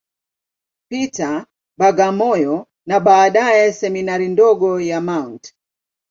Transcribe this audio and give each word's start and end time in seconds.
Peter, 0.89 1.35
Bagamoyo, 1.79 2.55
na 2.85 2.97
baadaye 3.05 3.71
Seminari 3.73 4.27
ndogo 4.29 4.71
ya 4.89 4.99
Mt. 5.01 5.43